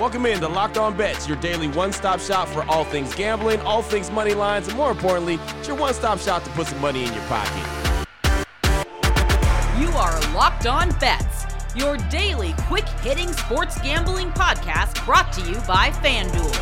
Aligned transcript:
Welcome 0.00 0.24
in 0.24 0.40
to 0.40 0.48
Locked 0.48 0.78
On 0.78 0.96
Bets, 0.96 1.28
your 1.28 1.36
daily 1.42 1.68
one 1.68 1.92
stop 1.92 2.20
shop 2.20 2.48
for 2.48 2.62
all 2.70 2.84
things 2.84 3.14
gambling, 3.14 3.60
all 3.60 3.82
things 3.82 4.10
money 4.10 4.32
lines, 4.32 4.66
and 4.66 4.74
more 4.74 4.90
importantly, 4.90 5.38
it's 5.58 5.68
your 5.68 5.76
one 5.76 5.92
stop 5.92 6.18
shop 6.18 6.42
to 6.42 6.50
put 6.52 6.68
some 6.68 6.80
money 6.80 7.04
in 7.04 7.12
your 7.12 7.22
pocket. 7.24 8.06
You 9.78 9.88
are 9.90 10.18
Locked 10.32 10.66
On 10.66 10.88
Bets, 11.00 11.44
your 11.76 11.98
daily 12.08 12.54
quick 12.60 12.88
hitting 13.02 13.30
sports 13.34 13.78
gambling 13.82 14.30
podcast 14.30 15.04
brought 15.04 15.34
to 15.34 15.42
you 15.42 15.56
by 15.68 15.90
FanDuel. 15.90 16.56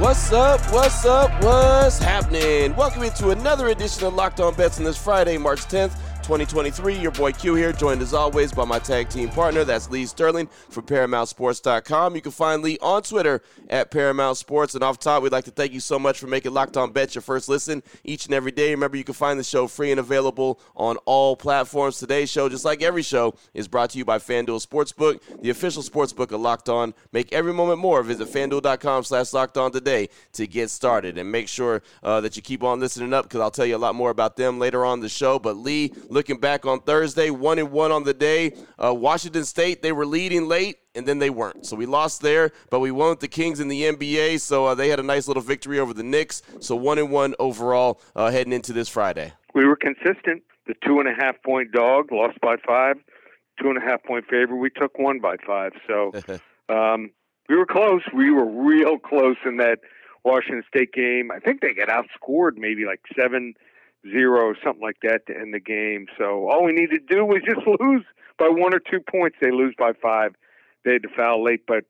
What's 0.00 0.32
up? 0.32 0.60
What's 0.72 1.04
up? 1.04 1.30
What's 1.44 2.00
happening? 2.00 2.74
Welcome 2.74 3.04
into 3.04 3.30
another 3.30 3.68
edition 3.68 4.04
of 4.04 4.14
Locked 4.14 4.40
On 4.40 4.52
Bets 4.52 4.78
on 4.78 4.84
this 4.84 4.96
Friday, 4.96 5.38
March 5.38 5.60
10th. 5.60 5.96
2023. 6.24 6.96
Your 6.96 7.10
boy 7.10 7.32
Q 7.32 7.54
here, 7.54 7.70
joined 7.70 8.00
as 8.00 8.14
always 8.14 8.50
by 8.50 8.64
my 8.64 8.78
tag 8.78 9.10
team 9.10 9.28
partner. 9.28 9.62
That's 9.62 9.90
Lee 9.90 10.06
Sterling 10.06 10.48
from 10.70 10.84
ParamountSports.com. 10.84 12.14
You 12.14 12.22
can 12.22 12.32
find 12.32 12.62
Lee 12.62 12.78
on 12.80 13.02
Twitter 13.02 13.42
at 13.68 13.90
Paramount 13.90 14.38
Sports. 14.38 14.74
And 14.74 14.82
off 14.82 14.98
top, 14.98 15.22
we'd 15.22 15.32
like 15.32 15.44
to 15.44 15.50
thank 15.50 15.72
you 15.72 15.80
so 15.80 15.98
much 15.98 16.18
for 16.18 16.26
making 16.26 16.54
Locked 16.54 16.78
On 16.78 16.92
Bets 16.92 17.14
your 17.14 17.20
first 17.20 17.50
listen 17.50 17.82
each 18.04 18.24
and 18.24 18.34
every 18.34 18.52
day. 18.52 18.70
Remember, 18.70 18.96
you 18.96 19.04
can 19.04 19.12
find 19.12 19.38
the 19.38 19.44
show 19.44 19.66
free 19.66 19.90
and 19.90 20.00
available 20.00 20.58
on 20.74 20.96
all 21.04 21.36
platforms. 21.36 21.98
Today's 21.98 22.30
show, 22.30 22.48
just 22.48 22.64
like 22.64 22.82
every 22.82 23.02
show, 23.02 23.34
is 23.52 23.68
brought 23.68 23.90
to 23.90 23.98
you 23.98 24.06
by 24.06 24.18
FanDuel 24.18 24.66
Sportsbook, 24.66 25.20
the 25.42 25.50
official 25.50 25.82
sportsbook 25.82 26.32
of 26.32 26.40
Locked 26.40 26.70
On. 26.70 26.94
Make 27.12 27.34
every 27.34 27.52
moment 27.52 27.80
more. 27.80 28.02
Visit 28.02 28.28
FanDuel.com 28.28 29.04
slash 29.04 29.34
Locked 29.34 29.58
On 29.58 29.70
today 29.70 30.08
to 30.32 30.46
get 30.46 30.70
started. 30.70 31.18
And 31.18 31.30
make 31.30 31.48
sure 31.48 31.82
uh, 32.02 32.22
that 32.22 32.34
you 32.34 32.40
keep 32.40 32.62
on 32.62 32.80
listening 32.80 33.12
up 33.12 33.26
because 33.26 33.40
I'll 33.40 33.50
tell 33.50 33.66
you 33.66 33.76
a 33.76 33.78
lot 33.78 33.94
more 33.94 34.10
about 34.10 34.36
them 34.36 34.58
later 34.58 34.86
on 34.86 35.00
the 35.00 35.10
show. 35.10 35.38
But 35.38 35.58
Lee, 35.58 35.92
looking 36.14 36.38
back 36.38 36.64
on 36.64 36.80
Thursday, 36.80 37.28
one 37.28 37.58
and 37.58 37.70
one 37.70 37.92
on 37.92 38.04
the 38.04 38.14
day. 38.14 38.54
Uh, 38.82 38.94
Washington 38.94 39.44
State, 39.44 39.82
they 39.82 39.92
were 39.92 40.06
leading 40.06 40.48
late 40.48 40.78
and 40.94 41.06
then 41.06 41.18
they 41.18 41.28
weren't. 41.28 41.66
So 41.66 41.76
we 41.76 41.86
lost 41.86 42.22
there, 42.22 42.52
but 42.70 42.80
we 42.80 42.90
won 42.90 43.10
with 43.10 43.20
the 43.20 43.28
Kings 43.28 43.60
in 43.60 43.68
the 43.68 43.82
NBA. 43.82 44.40
So 44.40 44.66
uh, 44.66 44.74
they 44.74 44.88
had 44.88 45.00
a 45.00 45.02
nice 45.02 45.28
little 45.28 45.42
victory 45.42 45.78
over 45.80 45.92
the 45.92 46.04
Knicks. 46.04 46.42
So 46.60 46.76
one 46.76 46.98
and 46.98 47.10
one 47.10 47.34
overall 47.38 48.00
uh, 48.14 48.30
heading 48.30 48.52
into 48.52 48.72
this 48.72 48.88
Friday. 48.88 49.32
We 49.54 49.66
were 49.66 49.76
consistent. 49.76 50.44
The 50.66 50.74
two 50.86 51.00
and 51.00 51.08
a 51.08 51.12
half 51.12 51.42
point 51.42 51.72
dog 51.72 52.10
lost 52.12 52.40
by 52.40 52.56
five. 52.66 52.96
Two 53.60 53.68
and 53.68 53.76
a 53.76 53.80
half 53.80 54.02
point 54.04 54.24
favorite. 54.30 54.56
We 54.56 54.70
took 54.70 54.98
one 54.98 55.20
by 55.20 55.36
five. 55.44 55.72
So 55.86 56.12
um, 56.68 57.10
we 57.48 57.56
were 57.56 57.66
close. 57.66 58.02
We 58.14 58.30
were 58.30 58.46
real 58.46 58.98
close 58.98 59.36
in 59.44 59.58
that 59.58 59.80
Washington 60.24 60.62
State 60.68 60.92
game. 60.92 61.30
I 61.30 61.40
think 61.40 61.60
they 61.60 61.74
got 61.74 61.88
outscored 61.88 62.56
maybe 62.56 62.86
like 62.86 63.00
seven 63.18 63.54
zero, 64.10 64.54
something 64.64 64.82
like 64.82 64.98
that, 65.02 65.26
to 65.26 65.36
end 65.36 65.54
the 65.54 65.60
game. 65.60 66.06
So 66.18 66.48
all 66.48 66.64
we 66.64 66.72
needed 66.72 67.08
to 67.08 67.14
do 67.14 67.24
was 67.24 67.42
just 67.44 67.66
lose 67.80 68.04
by 68.38 68.48
one 68.48 68.74
or 68.74 68.80
two 68.80 69.00
points. 69.00 69.36
They 69.40 69.50
lose 69.50 69.74
by 69.78 69.92
five. 70.00 70.34
They 70.84 70.94
had 70.94 71.02
to 71.02 71.08
foul 71.16 71.42
late, 71.42 71.62
but 71.66 71.84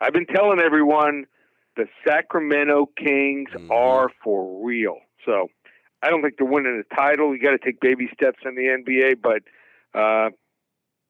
I've 0.00 0.12
been 0.12 0.26
telling 0.26 0.60
everyone 0.60 1.26
the 1.76 1.86
Sacramento 2.06 2.90
Kings 2.96 3.50
mm-hmm. 3.52 3.70
are 3.70 4.10
for 4.22 4.64
real. 4.64 4.98
So 5.24 5.48
I 6.02 6.10
don't 6.10 6.22
think 6.22 6.34
they're 6.38 6.46
winning 6.46 6.82
the 6.82 6.96
title. 6.96 7.34
You 7.34 7.42
got 7.42 7.50
to 7.52 7.58
take 7.58 7.80
baby 7.80 8.08
steps 8.12 8.38
in 8.44 8.54
the 8.54 8.62
NBA, 8.62 9.16
but 9.22 9.42
uh, 9.98 10.30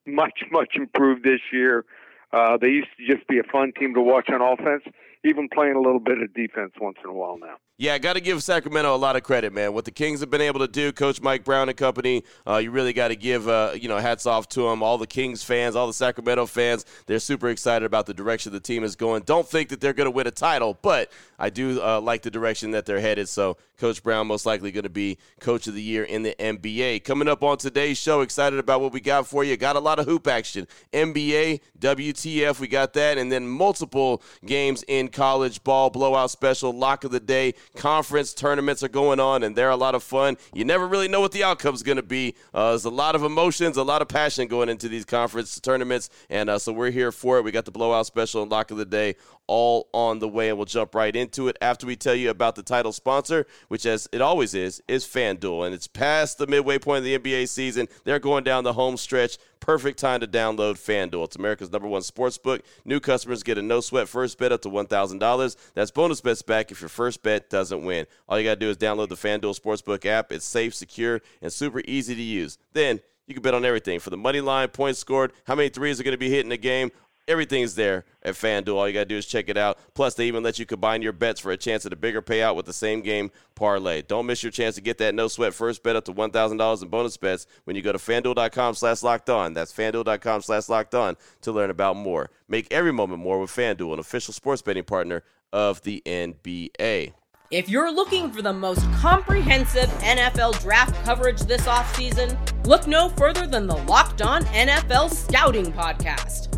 much 0.07 0.41
much 0.51 0.75
improved 0.77 1.25
this 1.25 1.41
year. 1.53 1.85
Uh, 2.33 2.59
they 2.61 2.69
used 2.69 2.89
to 2.99 3.15
just 3.15 3.27
be 3.27 3.39
a 3.39 3.43
fun 3.43 3.73
team 3.79 3.95
to 3.95 4.03
watch 4.03 4.29
on 4.29 4.43
offense, 4.43 4.83
even 5.25 5.49
playing 5.49 5.77
a 5.77 5.81
little 5.81 6.01
bit 6.01 6.21
of 6.21 6.33
defense 6.35 6.73
once 6.79 6.99
in 7.03 7.09
a 7.09 7.15
while 7.15 7.39
now. 7.39 7.57
Yeah, 7.81 7.97
got 7.99 8.15
to 8.15 8.21
give 8.21 8.43
Sacramento 8.43 8.93
a 8.93 8.99
lot 8.99 9.15
of 9.15 9.23
credit, 9.23 9.53
man. 9.53 9.73
What 9.73 9.85
the 9.85 9.93
Kings 9.93 10.19
have 10.19 10.31
been 10.31 10.41
able 10.41 10.59
to 10.59 10.67
do, 10.67 10.91
Coach 10.91 11.21
Mike 11.23 11.45
Brown 11.45 11.69
and 11.69 11.79
company, 11.79 12.25
uh, 12.45 12.57
you 12.57 12.73
really 12.73 12.93
got 12.93 13.09
to 13.09 13.15
give, 13.15 13.47
uh, 13.47 13.71
you 13.73 13.89
know, 13.89 13.99
hats 13.99 14.27
off 14.27 14.49
to 14.49 14.63
them. 14.63 14.83
All 14.83 14.99
the 14.99 15.07
Kings 15.07 15.45
fans, 15.45 15.77
all 15.77 15.87
the 15.87 15.93
Sacramento 15.93 16.47
fans, 16.47 16.85
they're 17.07 17.21
super 17.21 17.49
excited 17.51 17.87
about 17.87 18.07
the 18.07 18.15
direction 18.15 18.53
the 18.53 18.59
team 18.59 18.83
is 18.83 18.97
going. 18.97 19.23
Don't 19.23 19.47
think 19.47 19.69
that 19.69 19.81
they're 19.81 19.93
going 19.93 20.07
to 20.07 20.11
win 20.11 20.27
a 20.27 20.33
title, 20.33 20.77
but 20.83 21.13
I 21.39 21.51
do 21.51 21.81
uh, 21.81 22.01
like 22.01 22.23
the 22.23 22.33
direction 22.33 22.73
that 22.73 22.85
they're 22.85 22.99
headed. 22.99 23.29
So 23.29 23.59
Coach 23.79 24.03
Brown 24.03 24.27
most 24.27 24.45
likely 24.45 24.73
going 24.73 24.83
to 24.83 24.91
be 24.91 25.17
Coach 25.39 25.69
of 25.69 25.75
the 25.75 25.83
Year 25.83 26.03
in 26.03 26.25
the 26.25 26.35
NBA. 26.41 27.05
Coming 27.05 27.29
up 27.29 27.45
on 27.45 27.59
today's 27.59 27.97
show, 27.97 28.23
excited 28.23 28.59
about 28.59 28.81
what 28.81 28.93
we 28.93 29.01
got 29.01 29.29
for 29.29 29.45
you. 29.45 29.57
Got 29.57 29.77
a 29.77 29.81
lot 29.81 30.01
of 30.01 30.07
hoop 30.07 30.27
action, 30.27 30.67
NBA, 30.93 31.61
WTF, 31.79 32.59
we 32.59 32.67
got 32.67 32.93
that, 32.95 33.19
and 33.19 33.31
then 33.31 33.47
multiple 33.47 34.21
games 34.45 34.85
in 34.89 35.07
college 35.07 35.63
ball, 35.63 35.91
blowout 35.91 36.33
special, 36.33 36.73
lock 36.73 37.05
of 37.05 37.13
the 37.13 37.21
day 37.21 37.55
conference 37.77 38.35
tournaments 38.35 38.83
are 38.83 38.89
going 38.89 39.21
on, 39.21 39.43
and 39.43 39.55
they're 39.55 39.71
a 39.71 39.77
lot 39.77 39.95
of 39.95 40.03
fun. 40.03 40.37
You 40.53 40.65
never 40.65 40.87
really 40.87 41.09
know 41.09 41.21
what 41.21 41.33
the 41.33 41.45
outcome's 41.45 41.83
going 41.83 41.97
to 41.97 42.03
be. 42.03 42.35
Uh, 42.53 42.71
there's 42.71 42.85
a 42.85 42.91
lot 42.91 43.15
of 43.15 43.23
emotions, 43.23 43.77
a 43.77 43.83
lot 43.83 44.03
of 44.03 44.09
passion 44.09 44.49
going 44.49 44.69
into 44.69 44.89
these 44.89 45.05
conference 45.05 45.59
tournaments, 45.61 46.11
and 46.31 46.51
uh, 46.51 46.59
so 46.59 46.73
we're 46.73 46.91
here 46.91 47.13
for 47.13 47.39
it. 47.39 47.43
We 47.43 47.53
got 47.53 47.65
the 47.65 47.71
blowout 47.71 48.07
special 48.07 48.43
and 48.43 48.51
lock 48.51 48.71
of 48.71 48.77
the 48.77 48.85
day 48.85 49.17
all 49.49 49.89
on 49.93 50.21
the 50.21 50.29
way, 50.29 50.51
and 50.51 50.59
we'll 50.59 50.67
jump 50.67 50.95
right 50.95 51.15
into 51.15 51.49
it 51.49 51.57
after 51.61 51.87
we 51.87 51.97
tell 51.97 52.15
you 52.15 52.31
about 52.31 52.55
the 52.55 52.63
title 52.63 52.93
sponsor, 52.93 53.47
which, 53.69 53.87
as 53.87 54.09
it 54.13 54.21
always 54.21 54.55
is, 54.55 54.81
is 54.87 55.05
FanDuel. 55.05 55.67
And 55.67 55.75
it's 55.75 55.89
past 55.89 56.39
the 56.39 56.47
midway 56.47 56.79
point 56.79 56.99
of 56.99 57.05
the 57.05 57.19
NBA 57.19 57.49
season. 57.49 57.89
They're 58.05 58.19
going 58.19 58.45
down 58.45 58.65
the 58.65 58.75
home 58.75 58.97
stretch. 58.97 59.39
Perfect 59.61 59.99
time 59.99 60.21
to 60.21 60.27
download 60.27 60.75
FanDuel. 60.75 61.25
It's 61.25 61.37
America's 61.37 61.71
number 61.71 61.89
one 61.89 62.03
sports 62.03 62.39
book. 62.39 62.63
New 62.85 63.01
customers 63.01 63.43
get 63.43 63.59
a 63.59 63.63
no 63.63 63.81
sweat 63.81 64.09
first 64.09 64.39
bet 64.39 64.53
up 64.53 64.63
to 64.63 64.69
$1,000. 64.69 65.57
That's 65.75 65.91
bonus 65.91 66.21
bets 66.21 66.43
back 66.43 66.71
if 66.71 66.81
your 66.81 66.89
first 66.89 67.23
bet 67.23 67.51
doesn't 67.51 67.85
win. 67.85 68.07
All 68.29 68.39
you 68.39 68.45
got 68.45 68.55
to 68.55 68.61
do 68.61 68.71
is 68.71 68.77
download 68.77 69.09
the 69.09 69.17
FanDuel 69.17 69.59
Sportsbook 69.59 70.07
app. 70.07 70.33
It's 70.33 70.45
safe, 70.45 70.75
secure, 70.75 71.21
and 71.43 71.53
super 71.53 71.83
easy 71.87 72.15
to 72.15 72.23
use. 72.23 72.59
Then, 72.73 73.01
you 73.27 73.35
can 73.35 73.43
bet 73.43 73.53
on 73.53 73.65
everything 73.65 74.01
for 74.01 74.09
the 74.09 74.17
money 74.17 74.41
line, 74.41 74.69
points 74.69 74.99
scored, 74.99 75.33
how 75.45 75.55
many 75.55 75.69
threes 75.69 76.01
are 76.01 76.03
going 76.03 76.13
to 76.13 76.19
be 76.19 76.31
hit 76.31 76.45
in 76.45 76.49
the 76.49 76.57
game, 76.57 76.91
Everything's 77.29 77.75
there 77.75 78.07
at 78.23 78.35
FanDuel. 78.35 78.75
All 78.75 78.89
you 78.89 78.95
got 78.95 79.01
to 79.01 79.05
do 79.05 79.17
is 79.17 79.27
check 79.27 79.49
it 79.49 79.59
out. 79.59 79.79
Plus, 79.95 80.15
they 80.15 80.27
even 80.27 80.43
let 80.43 80.59
you 80.59 80.65
combine 80.65 81.03
your 81.03 81.13
bets 81.13 81.41
for 81.41 81.53
a 81.53 81.57
chance 81.57 81.85
at 81.85 81.93
a 81.93 81.97
bigger 81.97 82.23
payout 82.23 82.57
with 82.57 82.65
the 82.67 82.73
same 82.73 83.03
game 83.03 83.31
parlay. 83.55 84.01
Don't 84.03 84.27
miss 84.27 84.43
your 84.43 84.51
chance 84.51 84.75
to 84.77 84.81
get 84.81 84.97
that 84.99 85.15
no 85.15 85.29
sweat 85.29 85.53
first 85.53 85.83
bet 85.83 85.95
up 85.95 86.07
to 86.07 86.13
$1,000 86.15 86.83
in 86.83 86.89
bonus 86.89 87.17
bets 87.19 87.47
when 87.65 87.77
you 87.77 87.83
go 87.83 87.93
to 87.93 87.99
fanduel.com 87.99 88.75
slash 88.75 89.03
locked 89.03 89.29
on. 89.29 89.53
That's 89.53 89.73
fanduel.com 89.73 90.41
slash 90.43 90.69
locked 90.69 90.95
on 90.95 91.17
to 91.43 91.53
learn 91.53 91.71
about 91.71 91.97
more. 91.97 92.31
Make 92.49 92.67
every 92.73 92.93
moment 92.93 93.23
more 93.23 93.39
with 93.39 93.51
FanDuel, 93.51 93.93
an 93.93 93.99
official 93.99 94.33
sports 94.33 94.63
betting 94.63 94.85
partner 94.85 95.23
of 95.53 95.83
the 95.83 96.03
NBA. 96.07 97.13
If 97.51 97.71
you're 97.71 97.91
looking 97.91 98.31
for 98.31 98.43
the 98.43 98.53
most 98.53 98.83
comprehensive 98.93 99.89
NFL 100.01 100.61
draft 100.61 100.95
coverage 101.05 101.41
this 101.41 101.63
offseason, 101.63 102.37
look 102.67 102.87
no 102.87 103.09
further 103.11 103.47
than 103.47 103.67
the 103.67 103.77
Locked 103.77 104.21
On 104.21 104.45
NFL 104.45 105.11
Scouting 105.11 105.73
Podcast. 105.73 106.58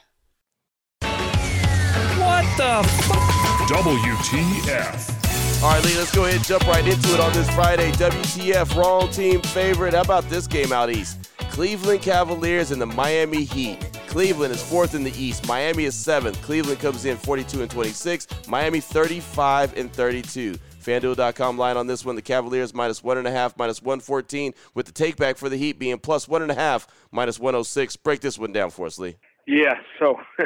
What 2.61 2.83
the 2.83 2.89
fuck? 2.89 3.83
WTF. 3.85 5.63
All 5.63 5.71
right, 5.71 5.83
Lee, 5.83 5.97
let's 5.97 6.13
go 6.13 6.25
ahead 6.25 6.35
and 6.35 6.45
jump 6.45 6.67
right 6.67 6.85
into 6.85 7.11
it 7.11 7.19
on 7.19 7.33
this 7.33 7.49
Friday. 7.55 7.91
WTF, 7.93 8.75
wrong 8.75 9.09
team 9.09 9.41
favorite. 9.41 9.95
How 9.95 10.01
about 10.01 10.29
this 10.29 10.45
game 10.45 10.71
out 10.71 10.91
east? 10.91 11.31
Cleveland 11.49 12.03
Cavaliers 12.03 12.69
and 12.69 12.79
the 12.79 12.85
Miami 12.85 13.45
Heat. 13.45 13.79
Cleveland 14.05 14.53
is 14.53 14.61
fourth 14.61 14.93
in 14.93 15.03
the 15.03 15.11
East. 15.17 15.47
Miami 15.47 15.85
is 15.85 15.95
seventh. 15.95 16.39
Cleveland 16.43 16.79
comes 16.79 17.05
in 17.05 17.17
42 17.17 17.63
and 17.63 17.71
26. 17.71 18.27
Miami 18.47 18.79
35 18.79 19.75
and 19.75 19.91
32. 19.91 20.53
FanDuel.com 20.83 21.57
line 21.57 21.77
on 21.77 21.87
this 21.87 22.05
one. 22.05 22.15
The 22.15 22.21
Cavaliers 22.21 22.75
minus 22.75 23.03
one 23.03 23.17
and 23.17 23.27
a 23.27 23.31
half, 23.31 23.57
minus 23.57 23.81
114, 23.81 24.53
with 24.75 24.85
the 24.85 24.91
takeback 24.91 25.37
for 25.37 25.49
the 25.49 25.57
Heat 25.57 25.79
being 25.79 25.97
plus 25.97 26.27
one 26.27 26.43
and 26.43 26.51
a 26.51 26.55
half, 26.55 26.85
minus 27.11 27.39
106. 27.39 27.95
Break 27.95 28.21
this 28.21 28.37
one 28.37 28.51
down 28.51 28.69
for 28.69 28.85
us, 28.85 28.99
Lee. 28.99 29.15
Yeah, 29.47 29.79
so 29.99 30.19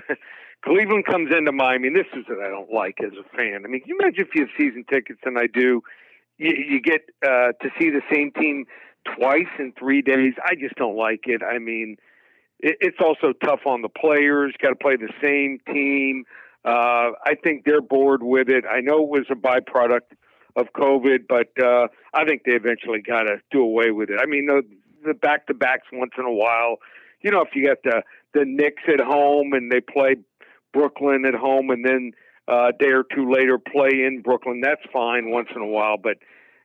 Cleveland 0.65 1.05
comes 1.05 1.31
into 1.35 1.51
Miami, 1.51 1.89
and 1.89 1.95
this 1.95 2.07
is 2.13 2.25
what 2.27 2.43
I 2.43 2.49
don't 2.49 2.71
like 2.71 2.97
as 3.03 3.11
a 3.13 3.37
fan. 3.37 3.61
I 3.63 3.67
mean, 3.67 3.81
can 3.81 3.89
you 3.89 3.97
imagine 4.01 4.25
if 4.27 4.33
you 4.33 4.41
have 4.41 4.49
season 4.57 4.83
tickets 4.91 5.19
and 5.23 5.37
I 5.37 5.47
do, 5.47 5.83
you, 6.37 6.51
you 6.69 6.81
get 6.81 7.01
uh, 7.23 7.51
to 7.61 7.69
see 7.79 7.91
the 7.91 8.01
same 8.11 8.31
team 8.31 8.65
twice 9.15 9.51
in 9.59 9.73
three 9.77 10.01
days. 10.01 10.33
I 10.43 10.55
just 10.55 10.75
don't 10.75 10.97
like 10.97 11.21
it. 11.25 11.41
I 11.43 11.59
mean, 11.59 11.97
it, 12.59 12.77
it's 12.81 12.97
also 12.99 13.33
tough 13.43 13.61
on 13.67 13.83
the 13.83 13.89
players. 13.89 14.53
Got 14.61 14.69
to 14.69 14.75
play 14.75 14.95
the 14.95 15.13
same 15.21 15.59
team. 15.71 16.25
Uh, 16.65 17.13
I 17.23 17.35
think 17.43 17.63
they're 17.65 17.81
bored 17.81 18.23
with 18.23 18.49
it. 18.49 18.65
I 18.69 18.81
know 18.81 19.03
it 19.03 19.09
was 19.09 19.25
a 19.29 19.35
byproduct 19.35 20.17
of 20.55 20.67
COVID, 20.75 21.27
but 21.29 21.49
uh, 21.63 21.87
I 22.13 22.25
think 22.25 22.41
they 22.43 22.53
eventually 22.53 23.01
got 23.01 23.23
to 23.23 23.37
do 23.51 23.61
away 23.61 23.91
with 23.91 24.09
it. 24.09 24.19
I 24.19 24.25
mean, 24.25 24.47
the, 24.47 24.63
the 25.05 25.13
back-to-backs 25.13 25.87
once 25.93 26.13
in 26.17 26.25
a 26.25 26.33
while. 26.33 26.77
You 27.21 27.29
know, 27.31 27.41
if 27.41 27.49
you 27.53 27.67
got 27.67 27.77
the 27.83 28.01
the 28.33 28.45
Knicks 28.45 28.83
at 28.91 28.99
home 28.99 29.53
and 29.53 29.71
they 29.71 29.79
play 29.79 30.17
Brooklyn 30.75 31.25
at 31.25 31.33
home, 31.33 31.69
and 31.69 31.85
then 31.85 32.11
uh, 32.51 32.67
a 32.67 32.73
day 32.77 32.91
or 32.91 33.03
two 33.03 33.31
later 33.31 33.57
play 33.57 34.03
in 34.05 34.21
Brooklyn, 34.21 34.61
that's 34.61 34.81
fine 34.91 35.31
once 35.31 35.47
in 35.55 35.61
a 35.61 35.67
while. 35.67 35.97
But 35.97 36.17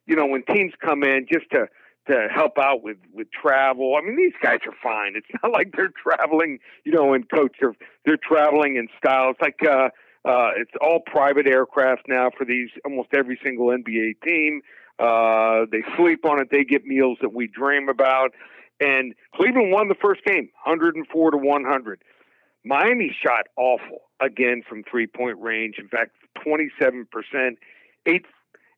you 0.07 0.17
know, 0.17 0.27
when 0.27 0.43
teams 0.43 0.73
come 0.85 1.05
in 1.05 1.27
just 1.31 1.49
to 1.53 1.69
to 2.11 2.29
help 2.35 2.59
out 2.59 2.83
with 2.83 2.97
with 3.13 3.29
travel. 3.31 3.95
I 3.97 4.05
mean, 4.05 4.17
these 4.17 4.35
guys 4.43 4.59
are 4.67 4.75
fine. 4.83 5.13
It's 5.17 5.27
not 5.43 5.53
like 5.53 5.73
they're 5.77 5.93
traveling, 6.03 6.59
you 6.85 6.93
know, 6.93 7.15
in 7.15 7.25
coach. 7.25 7.57
They're 7.61 7.77
they're 8.05 8.19
traveling 8.19 8.77
in 8.77 8.89
style. 8.99 9.31
It's 9.31 9.41
like 9.41 9.61
uh, 9.63 9.91
uh, 10.29 10.51
it's 10.57 10.73
all 10.81 11.01
private 11.01 11.47
aircraft 11.47 12.03
now 12.09 12.31
for 12.37 12.45
these 12.45 12.71
almost 12.85 13.11
every 13.15 13.39
single 13.45 13.67
NBA 13.67 14.21
team. 14.27 14.63
Uh, 14.99 15.67
they 15.71 15.83
sleep 15.97 16.27
on 16.27 16.41
it. 16.41 16.49
They 16.51 16.65
get 16.65 16.85
meals 16.85 17.19
that 17.23 17.33
we 17.33 17.47
dream 17.47 17.89
about. 17.89 18.33
And 18.81 19.15
Cleveland 19.35 19.73
won 19.73 19.89
the 19.89 19.95
first 19.95 20.25
game, 20.25 20.51
104 20.65 21.31
to 21.31 21.37
100. 21.37 22.03
Miami 22.65 23.15
shot 23.23 23.47
awful 23.57 24.03
again 24.21 24.63
from 24.69 24.85
three 24.85 25.07
point 25.07 25.39
range. 25.41 25.77
In 25.79 25.89
fact, 25.89 26.13
27 26.43 27.07
percent, 27.11 27.59
eight 28.07 28.25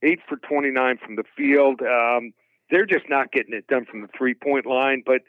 eight 0.03 0.21
for 0.29 0.37
29 0.37 0.99
from 1.05 1.17
the 1.17 1.25
field. 1.37 1.81
Um, 1.81 2.33
they're 2.71 2.87
just 2.87 3.09
not 3.09 3.33
getting 3.33 3.55
it 3.55 3.67
done 3.67 3.85
from 3.85 4.03
the 4.03 4.09
three 4.17 4.35
point 4.35 4.67
line. 4.67 5.03
But, 5.05 5.23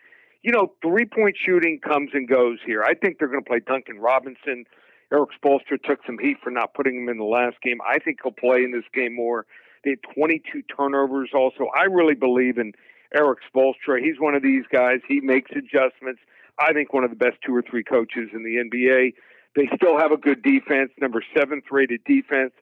you 0.44 0.52
know, 0.52 0.74
three 0.82 1.06
point 1.06 1.36
shooting 1.38 1.80
comes 1.80 2.12
and 2.14 2.28
goes 2.28 2.60
here. 2.66 2.84
I 2.84 2.94
think 2.94 3.18
they're 3.20 3.28
going 3.28 3.44
to 3.44 3.50
play 3.50 3.60
Duncan 3.66 4.00
Robinson. 4.00 4.66
Erik 5.12 5.30
Spoelstra 5.44 5.82
took 5.84 6.00
some 6.06 6.18
heat 6.18 6.38
for 6.44 6.50
not 6.50 6.74
putting 6.74 6.96
him 6.96 7.10
in 7.10 7.18
the 7.18 7.24
last 7.24 7.58
game. 7.62 7.80
I 7.88 8.00
think 8.00 8.20
he'll 8.24 8.32
play 8.32 8.64
in 8.64 8.72
this 8.72 8.86
game 8.94 9.16
more. 9.16 9.46
They 9.84 9.92
had 9.92 10.16
22 10.16 10.64
turnovers 10.76 11.30
also. 11.36 11.68
I 11.78 11.84
really 11.84 12.16
believe 12.16 12.58
in 12.58 12.72
Erik 13.14 13.40
Spoelstra. 13.54 14.02
He's 14.02 14.20
one 14.20 14.34
of 14.34 14.42
these 14.42 14.64
guys. 14.72 15.02
He 15.08 15.20
makes 15.20 15.52
adjustments. 15.52 16.22
I 16.60 16.74
think 16.74 16.94
one 16.94 17.04
of 17.04 17.10
the 17.10 17.16
best 17.16 17.38
two 17.46 17.56
or 17.56 17.62
three 17.62 17.84
coaches 17.84 18.30
in 18.34 18.44
the 18.44 18.58
NBA. 18.58 19.14
They 19.56 19.70
still 19.76 20.00
have 20.00 20.12
a 20.12 20.18
good 20.18 20.42
defense, 20.42 20.92
number 21.00 21.24
seventh 21.38 21.66
rated 21.72 22.04
defense, 22.06 22.54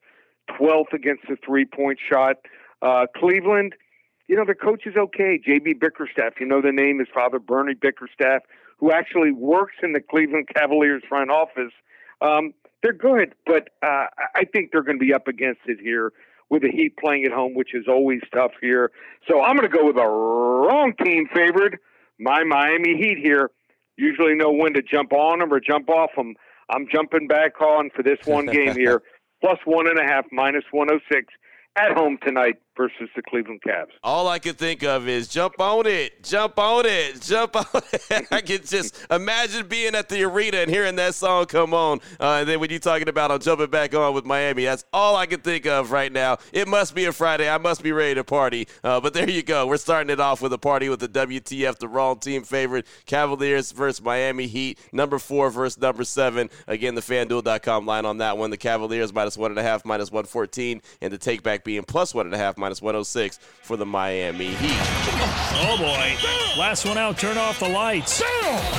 12th 0.50 0.92
against 0.92 1.22
the 1.28 1.36
three 1.44 1.64
point 1.64 1.98
shot. 2.10 2.36
Uh, 2.82 3.06
Cleveland, 3.16 3.74
you 4.28 4.36
know, 4.36 4.44
the 4.44 4.54
coach 4.54 4.86
is 4.86 4.96
okay. 4.96 5.40
JB 5.46 5.80
Bickerstaff, 5.80 6.34
you 6.40 6.46
know 6.46 6.60
the 6.60 6.72
name, 6.72 6.98
his 6.98 7.08
father, 7.12 7.38
Bernie 7.38 7.74
Bickerstaff, 7.74 8.42
who 8.78 8.92
actually 8.92 9.32
works 9.32 9.76
in 9.82 9.92
the 9.92 10.00
Cleveland 10.00 10.48
Cavaliers 10.54 11.02
front 11.08 11.30
office. 11.30 11.72
Um, 12.20 12.52
they're 12.82 12.92
good, 12.92 13.34
but 13.46 13.68
uh, 13.82 14.06
I 14.34 14.44
think 14.52 14.72
they're 14.72 14.82
going 14.82 14.98
to 14.98 15.04
be 15.04 15.14
up 15.14 15.28
against 15.28 15.60
it 15.66 15.78
here 15.80 16.12
with 16.50 16.62
the 16.62 16.70
Heat 16.70 16.96
playing 16.98 17.24
at 17.24 17.32
home, 17.32 17.54
which 17.54 17.74
is 17.74 17.86
always 17.88 18.20
tough 18.34 18.52
here. 18.60 18.90
So 19.28 19.40
I'm 19.40 19.56
going 19.56 19.70
to 19.70 19.76
go 19.76 19.86
with 19.86 19.96
a 19.96 20.06
wrong 20.06 20.92
team 21.02 21.28
favored, 21.32 21.78
my 22.18 22.44
Miami 22.44 22.96
Heat 22.96 23.18
here. 23.22 23.50
Usually 23.96 24.34
know 24.34 24.50
when 24.50 24.74
to 24.74 24.82
jump 24.82 25.12
on 25.12 25.40
them 25.40 25.52
or 25.52 25.60
jump 25.60 25.88
off 25.88 26.10
them. 26.16 26.34
I'm 26.70 26.86
jumping 26.90 27.26
back 27.26 27.60
on 27.60 27.90
for 27.94 28.02
this 28.02 28.18
one 28.24 28.46
game 28.46 28.74
here, 28.76 29.02
plus 29.40 29.58
one 29.64 29.86
and 29.88 29.98
a 29.98 30.04
half, 30.04 30.24
minus 30.32 30.64
106 30.70 31.32
at 31.76 31.92
home 31.96 32.18
tonight 32.24 32.56
versus 32.76 33.08
the 33.14 33.22
Cleveland 33.22 33.60
Cavs. 33.66 33.90
All 34.02 34.28
I 34.28 34.38
can 34.38 34.54
think 34.54 34.82
of 34.82 35.08
is 35.08 35.28
jump 35.28 35.60
on 35.60 35.86
it, 35.86 36.22
jump 36.22 36.58
on 36.58 36.84
it, 36.86 37.20
jump 37.20 37.56
on 37.56 37.82
it. 37.92 38.26
I 38.30 38.40
can 38.40 38.64
just 38.64 39.06
imagine 39.10 39.66
being 39.68 39.94
at 39.94 40.08
the 40.08 40.22
arena 40.24 40.58
and 40.58 40.70
hearing 40.70 40.96
that 40.96 41.14
song 41.14 41.46
come 41.46 41.74
on. 41.74 42.00
Uh, 42.20 42.38
and 42.40 42.48
then 42.48 42.60
when 42.60 42.70
you're 42.70 42.78
talking 42.78 43.08
about 43.08 43.30
I'm 43.30 43.40
jumping 43.40 43.70
back 43.70 43.94
on 43.94 44.14
with 44.14 44.24
Miami, 44.24 44.64
that's 44.64 44.84
all 44.92 45.16
I 45.16 45.26
can 45.26 45.40
think 45.40 45.66
of 45.66 45.90
right 45.90 46.12
now. 46.12 46.38
It 46.52 46.68
must 46.68 46.94
be 46.94 47.04
a 47.06 47.12
Friday. 47.12 47.48
I 47.48 47.58
must 47.58 47.82
be 47.82 47.92
ready 47.92 48.14
to 48.14 48.24
party. 48.24 48.68
Uh, 48.82 49.00
but 49.00 49.14
there 49.14 49.28
you 49.28 49.42
go. 49.42 49.66
We're 49.66 49.76
starting 49.76 50.10
it 50.10 50.20
off 50.20 50.42
with 50.42 50.52
a 50.52 50.58
party 50.58 50.88
with 50.88 51.00
the 51.00 51.08
WTF, 51.08 51.78
the 51.78 51.88
wrong 51.88 52.18
team 52.18 52.42
favorite. 52.42 52.86
Cavaliers 53.06 53.72
versus 53.72 54.02
Miami 54.02 54.46
Heat, 54.46 54.78
number 54.92 55.18
four 55.18 55.50
versus 55.50 55.80
number 55.80 56.04
seven. 56.04 56.50
Again, 56.66 56.94
the 56.94 57.00
FanDuel.com 57.00 57.86
line 57.86 58.04
on 58.04 58.18
that 58.18 58.38
one. 58.38 58.50
The 58.50 58.56
Cavaliers 58.56 59.12
minus 59.12 59.36
one 59.36 59.50
and 59.50 59.58
a 59.58 59.62
half, 59.62 59.84
minus 59.84 60.10
114, 60.10 60.80
and 61.00 61.12
the 61.12 61.18
take 61.18 61.42
back 61.42 61.64
being 61.64 61.82
plus 61.84 62.14
one 62.14 62.26
and 62.26 62.34
a 62.34 62.38
half, 62.38 62.56
minus 62.62 62.80
106 62.80 63.38
for 63.62 63.76
the 63.76 63.84
Miami 63.84 64.46
Heat. 64.46 64.76
Oh 65.64 65.76
boy. 65.78 66.60
Last 66.60 66.86
one 66.86 66.96
out, 66.96 67.18
turn 67.18 67.36
off 67.36 67.58
the 67.58 67.68
lights. 67.68 68.22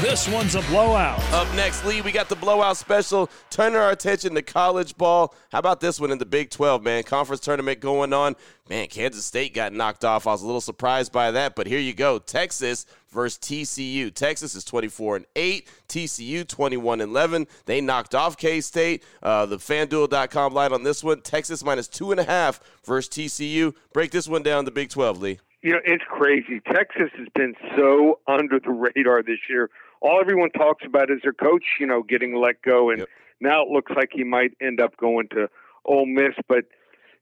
This 0.02 0.28
one's 0.30 0.56
a 0.56 0.62
blowout. 0.62 1.20
Up 1.34 1.54
next, 1.54 1.84
Lee, 1.86 2.02
we 2.02 2.14
got 2.14 2.30
the 2.30 2.36
blowout 2.36 2.78
special. 2.78 3.30
Turning 3.50 3.78
our 3.78 3.92
attention 3.92 4.36
to 4.36 4.42
college 4.42 4.96
ball. 4.96 5.36
How 5.52 5.60
about 5.60 5.82
this 5.82 6.00
one 6.00 6.12
in 6.12 6.18
the 6.18 6.26
Big 6.26 6.50
12, 6.50 6.82
man? 6.82 7.04
Conference 7.04 7.42
tournament 7.42 7.82
going 7.82 8.14
on. 8.14 8.36
Man, 8.70 8.88
Kansas 8.88 9.26
State 9.26 9.54
got 9.54 9.74
knocked 9.74 10.06
off. 10.06 10.28
I 10.28 10.32
was 10.32 10.44
a 10.44 10.46
little 10.46 10.62
surprised 10.62 11.12
by 11.12 11.32
that, 11.32 11.56
but 11.56 11.68
here 11.68 11.80
you 11.80 11.94
go. 11.94 12.20
Texas 12.20 12.86
versus 13.14 13.38
TCU. 13.40 14.14
Texas 14.14 14.56
is 14.56 14.64
24 14.64 15.18
and 15.18 15.26
8, 15.36 15.70
TCU 15.88 16.48
21 16.48 17.02
and 17.02 17.12
11. 17.12 17.48
They 17.66 17.80
knocked 17.80 18.16
off 18.16 18.38
K 18.38 18.60
State. 18.62 19.04
Uh, 19.22 19.46
the 19.46 19.58
FanDuel.com 19.58 20.54
line 20.54 20.74
on 20.74 20.84
this 20.84 21.04
one. 21.04 21.22
Texas 21.22 21.64
minus 21.64 21.88
two 21.88 22.12
and 22.12 22.20
a 22.20 22.24
half 22.24 22.60
versus 22.84 23.10
TCU. 23.10 23.74
Break 23.94 24.12
this 24.12 24.28
one 24.28 24.44
down. 24.44 24.66
The 24.66 24.72
Big 24.72 24.90
12, 24.90 25.22
Lee. 25.22 25.40
You 25.62 25.72
know, 25.72 25.80
it's 25.86 26.04
crazy. 26.10 26.60
Texas 26.60 27.10
has 27.18 27.28
been 27.34 27.56
so 27.78 28.20
under 28.28 28.60
the 28.60 28.72
radar 28.72 29.24
this 29.24 29.40
year. 29.50 29.70
All 30.02 30.20
everyone 30.20 30.50
talks 30.52 30.84
about 30.86 31.10
is 31.10 31.20
their 31.24 31.32
coach, 31.32 31.64
you 31.80 31.88
know, 31.88 32.04
getting 32.04 32.36
let 32.36 32.62
go, 32.62 32.90
and 32.90 33.00
yep. 33.00 33.08
now 33.40 33.64
it 33.64 33.70
looks 33.70 33.94
like 33.96 34.10
he 34.12 34.26
might 34.26 34.52
end 34.60 34.82
up 34.82 34.98
going 34.98 35.30
to 35.30 35.50
Ole 35.86 36.06
Miss. 36.06 36.34
But 36.50 36.66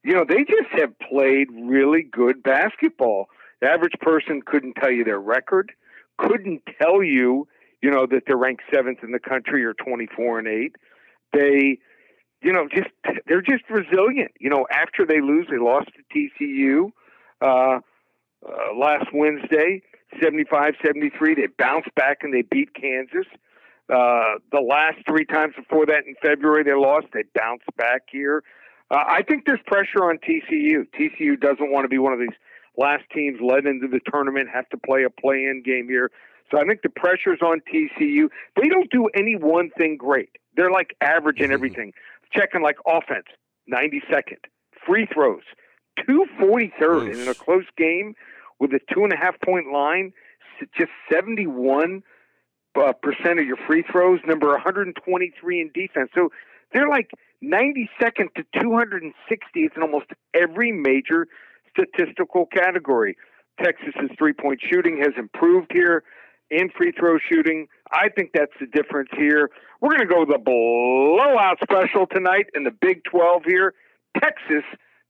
you 0.04 0.14
know, 0.14 0.26
they 0.28 0.44
just 0.44 0.70
have 0.72 0.98
played 0.98 1.50
really 1.54 2.02
good 2.02 2.42
basketball. 2.42 3.28
The 3.62 3.68
average 3.70 3.94
person 4.02 4.42
couldn't 4.44 4.74
tell 4.74 4.90
you 4.90 5.04
their 5.04 5.20
record, 5.20 5.72
couldn't 6.28 6.62
tell 6.82 7.04
you, 7.04 7.48
you 7.82 7.92
know, 7.92 8.06
that 8.06 8.24
they're 8.28 8.38
ranked 8.38 8.64
seventh 8.74 9.00
in 9.04 9.12
the 9.12 9.20
country 9.20 9.64
or 9.66 9.74
24 9.74 10.40
and 10.40 10.48
8. 10.48 10.76
They, 11.34 11.78
you 12.42 12.54
know, 12.54 12.68
just 12.74 12.90
they're 13.28 13.42
just 13.42 13.64
resilient. 13.70 14.32
You 14.40 14.50
know, 14.50 14.66
after 14.72 15.06
they 15.06 15.22
lose, 15.22 15.48
they 15.50 15.58
lost 15.58 15.90
to 15.96 16.30
TCU 16.42 16.92
uh, 17.42 17.80
uh, 18.46 18.76
last 18.76 19.08
Wednesday, 19.14 19.82
75 20.22 20.74
73. 20.86 21.36
They 21.36 21.48
bounced 21.58 21.94
back 21.96 22.20
and 22.22 22.34
they 22.34 22.42
beat 22.42 22.74
Kansas. 22.74 23.28
Uh, 23.90 24.40
the 24.52 24.62
last 24.62 24.98
three 25.08 25.26
times 25.26 25.54
before 25.56 25.86
that 25.86 26.06
in 26.08 26.16
February, 26.22 26.64
they 26.64 26.74
lost. 26.74 27.08
They 27.14 27.24
bounced 27.36 27.66
back 27.78 28.04
here. 28.12 28.44
Uh, 28.90 29.04
I 29.08 29.22
think 29.24 29.46
there's 29.46 29.60
pressure 29.66 30.04
on 30.04 30.18
TCU. 30.18 30.86
TCU 30.98 31.40
doesn't 31.40 31.72
want 31.72 31.86
to 31.86 31.90
be 31.90 31.98
one 31.98 32.14
of 32.14 32.20
these 32.20 32.36
last 32.78 33.04
teams 33.14 33.40
led 33.42 33.66
into 33.66 33.88
the 33.88 34.00
tournament, 34.12 34.50
have 34.54 34.70
to 34.70 34.78
play 34.78 35.04
a 35.04 35.10
play 35.10 35.46
in 35.46 35.64
game 35.66 35.88
here. 35.88 36.12
So 36.50 36.60
I 36.60 36.66
think 36.66 36.82
the 36.82 36.90
pressure's 36.90 37.42
on 37.42 37.62
TCU. 37.74 38.30
They 38.62 38.68
don't 38.68 38.90
do 38.92 39.08
any 39.16 39.36
one 39.36 39.70
thing 39.78 39.98
great. 39.98 40.30
They're 40.56 40.72
like 40.72 40.96
average 41.02 41.40
in 41.40 41.52
everything. 41.52 41.94
Checking 42.34 42.62
like 42.62 42.78
offense, 42.86 43.28
92nd. 43.72 44.38
Free 44.86 45.08
throws, 45.14 45.44
243rd. 46.00 47.12
And 47.12 47.20
in 47.20 47.28
a 47.28 47.34
close 47.34 47.66
game 47.78 48.16
with 48.60 48.72
a 48.74 48.80
two 48.94 49.04
and 49.04 49.14
a 49.14 49.18
half 49.18 49.40
point 49.42 49.72
line, 49.72 50.12
just 50.78 50.92
71 51.12 52.04
uh, 52.76 52.94
percent 53.02 53.40
of 53.40 53.46
your 53.46 53.58
free 53.68 53.84
throws, 53.90 54.20
number 54.26 54.48
123 54.48 55.62
in 55.62 55.72
defense. 55.74 56.10
So 56.16 56.30
they're 56.74 56.90
like 56.90 57.12
92nd 57.44 58.34
to 58.36 58.44
260th 58.56 59.76
in 59.76 59.82
almost 59.82 60.08
every 60.34 60.72
major 60.72 61.28
statistical 61.72 62.46
category. 62.46 63.18
Texas's 63.62 64.10
three 64.18 64.34
point 64.34 64.60
shooting 64.72 64.98
has 65.00 65.14
improved 65.18 65.72
here 65.74 66.04
in 66.50 66.70
free 66.78 66.92
throw 66.92 67.18
shooting. 67.32 67.68
I 67.92 68.10
think 68.10 68.32
that's 68.34 68.52
the 68.60 68.68
difference 68.68 69.10
here. 69.18 69.50
We're 69.80 69.90
going 69.90 70.08
to 70.08 70.14
go 70.14 70.26
the 70.26 70.38
blowout 70.38 71.58
special 71.64 72.08
tonight 72.08 72.48
in 72.54 72.64
the 72.64 72.72
Big 72.72 73.04
12 73.10 73.44
here. 73.46 73.74
Texas 74.22 74.64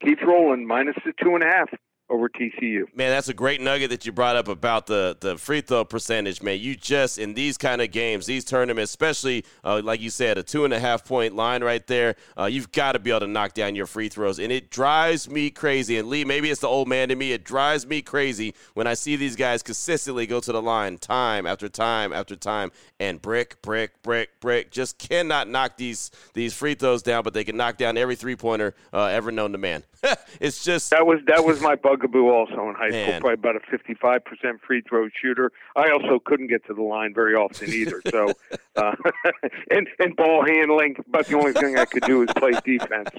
keeps 0.03 0.22
rolling 0.25 0.68
minus 0.68 0.96
the 1.06 1.13
two 1.22 1.36
and 1.36 1.44
a 1.44 1.48
half 1.48 1.70
over 2.12 2.30
TCU. 2.30 2.86
Man, 2.96 3.10
that's 3.10 3.30
a 3.30 3.34
great 3.34 3.62
nugget 3.62 3.89
that 3.89 4.06
you 4.06 4.12
brought 4.12 4.36
up 4.36 4.48
about 4.48 4.86
the, 4.86 5.18
the 5.20 5.38
free 5.38 5.62
throw 5.62 5.86
percentage, 5.86 6.44
man. 6.44 6.60
You 6.60 6.75
just, 6.75 7.18
in 7.18 7.34
these 7.34 7.58
kind 7.58 7.82
of 7.82 7.91
games, 7.91 8.25
these 8.25 8.44
tournaments, 8.44 8.91
especially, 8.91 9.46
uh, 9.63 9.82
like 9.84 10.01
you 10.01 10.10
said, 10.10 10.38
a 10.38 10.44
two 10.44 10.65
and 10.65 10.74
a 10.74 10.80
half 10.80 11.06
point 11.06 11.36
line 11.36 11.63
right 11.63 11.86
there, 11.88 12.15
uh, 12.38 12.46
you've 12.46 12.72
got 12.72 12.91
to 12.91 13.00
be 13.00 13.10
able 13.10 13.22
to 13.22 13.27
knock 13.27 13.53
down 13.53 13.75
your 13.75 13.86
free 13.86 14.10
throws. 14.10 14.39
And 14.39 14.51
it 14.51 14.70
drives 14.70 15.30
me 15.30 15.50
crazy. 15.50 15.98
And 15.98 16.10
Lee, 16.10 16.25
maybe 16.25 16.50
it's 16.50 16.62
the 16.62 16.68
old 16.68 16.88
man 16.88 17.10
to 17.10 17.15
me. 17.15 17.32
It 17.32 17.44
drives 17.44 17.88
me 17.88 18.01
crazy 18.01 18.53
when 18.74 18.88
I 18.88 18.94
see 18.94 19.15
these 19.15 19.36
guys 19.36 19.63
consistently 19.63 20.27
go 20.27 20.41
to 20.41 20.51
the 20.51 20.62
line 20.62 20.98
time 20.98 21.48
after 21.48 21.70
time 21.70 22.12
after 22.12 22.36
time 22.36 22.72
and 23.00 23.22
brick, 23.22 23.62
brick, 23.62 24.01
brick, 24.03 24.39
brick. 24.41 24.72
Just 24.72 24.98
cannot 24.98 25.48
knock 25.48 25.77
these, 25.77 26.12
these 26.34 26.53
free 26.53 26.75
throws 26.75 27.01
down, 27.01 27.24
but 27.24 27.34
they 27.34 27.46
can 27.46 27.56
knock 27.56 27.77
down 27.77 27.98
every 27.98 28.15
three 28.15 28.36
pointer 28.36 28.75
uh, 28.91 29.06
ever 29.06 29.32
known 29.32 29.53
to 29.53 29.58
man. 29.58 29.84
it's 30.39 30.63
just. 30.63 30.89
That 30.89 31.06
was, 31.06 31.20
that 31.27 31.46
was 31.46 31.62
my 31.62 31.75
bugaboo 32.01 32.29
also 32.29 32.70
in 32.70 32.75
high 32.75 32.89
Man. 32.89 33.08
school, 33.08 33.20
probably 33.22 33.34
about 33.34 33.55
a 33.55 33.60
55% 33.60 34.60
free 34.65 34.81
throw 34.81 35.10
shooter. 35.10 35.51
I 35.75 35.89
also 35.91 36.20
couldn't 36.20 36.48
get 36.48 36.65
to 36.67 36.74
the 36.74 36.81
line 36.81 37.13
very 37.13 37.36
often 37.36 37.70
either. 37.70 38.01
So, 38.10 38.34
uh, 38.75 38.93
and 39.72 39.88
and 40.00 40.15
ball 40.15 40.46
handling, 40.46 40.96
but 41.08 41.27
the 41.27 41.38
only 41.38 41.53
thing 41.53 41.77
I 41.77 41.86
could 41.86 42.03
do 42.03 42.24
is 42.24 42.29
play 42.36 42.51
defense. 42.65 43.10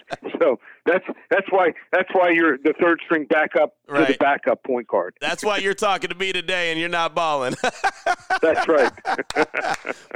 So 0.40 0.58
that's 0.86 1.04
that's 1.30 1.46
why 1.50 1.72
that's 1.92 2.08
why 2.12 2.30
you're 2.30 2.58
the 2.58 2.74
third 2.80 3.00
string 3.04 3.26
backup 3.26 3.74
to 3.88 4.04
the 4.04 4.16
backup 4.18 4.62
point 4.64 4.88
guard. 4.88 5.14
That's 5.20 5.44
why 5.44 5.58
you're 5.58 5.74
talking 5.74 6.10
to 6.10 6.16
me 6.16 6.32
today 6.32 6.70
and 6.70 6.80
you're 6.80 6.88
not 6.88 7.14
balling. 7.14 7.54
That's 8.42 8.66
right. 8.66 8.92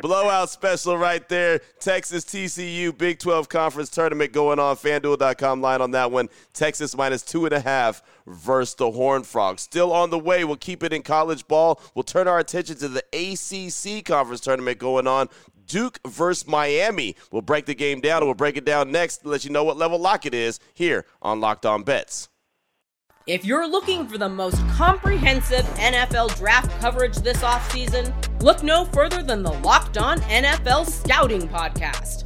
Blowout 0.02 0.50
special 0.50 0.96
right 0.98 1.26
there. 1.28 1.60
Texas 1.78 2.24
TCU 2.24 2.96
Big 2.96 3.18
12 3.18 3.48
Conference 3.48 3.90
Tournament 3.90 4.32
going 4.32 4.58
on. 4.58 4.76
FanDuel.com 4.76 5.60
line 5.60 5.80
on 5.80 5.92
that 5.92 6.10
one. 6.10 6.28
Texas 6.52 6.96
minus 6.96 7.22
two 7.22 7.44
and 7.44 7.54
a 7.54 7.60
half 7.60 8.02
versus 8.26 8.74
the 8.74 8.90
Horned 8.90 9.26
Frogs. 9.26 9.62
Still 9.62 9.92
on 9.92 10.10
the 10.10 10.18
way. 10.18 10.44
We'll 10.44 10.56
keep 10.56 10.82
it 10.82 10.92
in 10.92 11.02
college 11.02 11.46
ball. 11.46 11.80
We'll 11.94 12.02
turn 12.02 12.28
our 12.28 12.38
attention 12.38 12.76
to 12.76 12.88
the 12.88 13.04
ACC 13.12 14.04
Conference 14.04 14.40
Tournament 14.40 14.78
going 14.78 15.06
on. 15.06 15.28
Duke 15.66 15.98
versus 16.06 16.46
Miami. 16.46 17.16
We'll 17.30 17.42
break 17.42 17.66
the 17.66 17.74
game 17.74 18.00
down 18.00 18.18
and 18.18 18.26
we'll 18.26 18.34
break 18.34 18.56
it 18.56 18.64
down 18.64 18.90
next 18.90 19.18
to 19.18 19.28
let 19.28 19.44
you 19.44 19.50
know 19.50 19.64
what 19.64 19.76
level 19.76 19.98
lock 19.98 20.26
it 20.26 20.34
is 20.34 20.60
here 20.74 21.06
on 21.20 21.40
Locked 21.40 21.66
On 21.66 21.82
Bets. 21.82 22.28
If 23.26 23.44
you're 23.44 23.68
looking 23.68 24.06
for 24.06 24.18
the 24.18 24.28
most 24.28 24.56
comprehensive 24.68 25.64
NFL 25.74 26.36
draft 26.36 26.80
coverage 26.80 27.16
this 27.16 27.38
offseason, 27.38 28.14
look 28.40 28.62
no 28.62 28.84
further 28.84 29.20
than 29.20 29.42
the 29.42 29.52
Locked 29.52 29.98
On 29.98 30.20
NFL 30.20 30.88
Scouting 30.88 31.48
Podcast. 31.48 32.25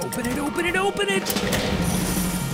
Open 0.00 0.26
it, 0.26 0.38
open 0.38 0.64
it, 0.64 0.76
open 0.76 1.08
it. 1.08 1.22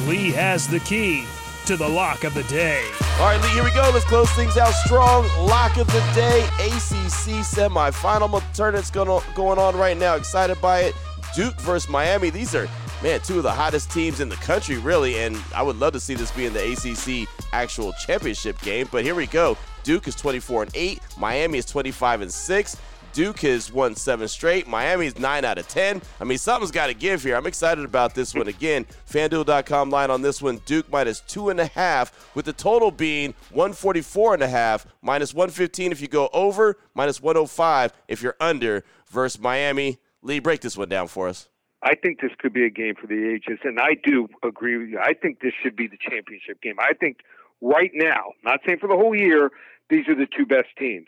Lee 0.09 0.31
has 0.31 0.67
the 0.67 0.81
key 0.81 1.27
to 1.67 1.77
the 1.77 1.87
lock 1.87 2.25
of 2.25 2.33
the 2.33 2.43
day. 2.45 2.83
All 3.19 3.27
right, 3.27 3.41
Lee, 3.43 3.49
here 3.51 3.63
we 3.63 3.71
go. 3.73 3.91
Let's 3.93 4.07
close 4.07 4.31
things 4.31 4.57
out 4.57 4.73
strong. 4.73 5.27
Lock 5.47 5.77
of 5.77 5.87
the 5.89 6.01
day, 6.15 6.45
ACC 6.61 7.45
semifinal 7.45 8.43
tournament's 8.55 8.91
going 8.91 9.59
on 9.59 9.77
right 9.77 9.97
now. 9.97 10.15
Excited 10.15 10.59
by 10.63 10.81
it. 10.81 10.95
Duke 11.35 11.55
versus 11.61 11.91
Miami. 11.91 12.31
These 12.31 12.55
are, 12.55 12.67
man, 13.03 13.21
two 13.21 13.37
of 13.37 13.43
the 13.43 13.53
hottest 13.53 13.91
teams 13.91 14.21
in 14.21 14.31
the 14.31 14.37
country, 14.37 14.79
really. 14.79 15.19
And 15.19 15.39
I 15.55 15.63
would 15.63 15.77
love 15.77 15.93
to 15.93 16.01
see 16.01 16.15
this 16.15 16.31
be 16.31 16.47
in 16.47 16.55
the 16.55 16.73
ACC 16.73 17.29
actual 17.53 17.93
championship 18.07 18.59
game. 18.63 18.89
But 18.91 19.05
here 19.05 19.15
we 19.15 19.27
go. 19.27 19.59
Duke 19.83 20.09
is 20.09 20.15
24 20.15 20.63
and 20.63 20.73
8. 20.75 21.01
Miami 21.19 21.59
is 21.59 21.67
25 21.67 22.23
and 22.23 22.33
6. 22.33 22.77
Duke 23.15 23.39
has 23.41 23.73
won 23.73 23.95
seven 23.95 24.27
straight. 24.27 24.67
Miami's 24.67 25.21
nine 25.21 25.45
out 25.45 25.57
of 25.57 25.69
10. 25.69 26.03
I 26.21 26.25
mean, 26.25 26.37
something's 26.37 26.73
got 26.73 26.89
to 26.89 26.95
give 26.95 27.23
here. 27.23 27.37
I'm 27.37 27.47
excited 27.47 27.85
about 27.85 28.13
this 28.13 28.35
one 28.35 28.49
again. 28.49 28.87
FanDuel.com 29.09 29.89
line 29.89 30.11
on 30.11 30.21
this 30.21 30.43
one. 30.43 30.61
Duke 30.67 30.91
minus 30.91 31.21
two 31.21 31.49
and 31.49 31.61
a 31.61 31.67
half, 31.67 32.35
with 32.35 32.45
the 32.45 32.53
total 32.53 32.91
being 32.91 33.33
144 33.53 34.35
and 34.35 34.43
a 34.43 34.49
half, 34.49 34.85
minus 35.01 35.33
115 35.33 35.93
if 35.93 36.01
you 36.01 36.09
go 36.09 36.29
over, 36.33 36.77
minus 36.93 37.23
105 37.23 37.93
if 38.09 38.21
you're 38.21 38.35
under, 38.41 38.85
versus 39.09 39.41
Miami. 39.41 39.99
Lee, 40.23 40.41
break 40.41 40.61
this 40.61 40.77
one 40.77 40.89
down 40.89 41.07
for 41.07 41.29
us. 41.29 41.49
I 41.85 41.95
think 41.95 42.21
this 42.21 42.33
could 42.37 42.53
be 42.53 42.65
a 42.65 42.71
game 42.71 42.97
for 43.01 43.07
the 43.07 43.33
ages, 43.33 43.61
and 43.63 43.79
I 43.79 43.95
do 44.03 44.27
agree 44.43 44.77
with 44.77 44.89
you. 44.89 44.99
I 44.99 45.15
think 45.15 45.41
this 45.41 45.53
should 45.63 45.77
be 45.77 45.87
the 45.87 45.99
championship 45.99 46.61
game. 46.61 46.81
I 46.81 46.95
think 46.95 47.19
right 47.61 47.93
now, 47.95 48.33
not 48.43 48.59
saying 48.67 48.79
for 48.81 48.89
the 48.89 48.97
whole 48.97 49.15
year, 49.15 49.53
these 49.89 50.09
are 50.09 50.17
the 50.17 50.27
two 50.27 50.47
best 50.47 50.69
teams. 50.77 51.07